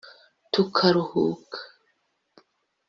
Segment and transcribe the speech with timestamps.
[0.51, 1.59] tukaruhuka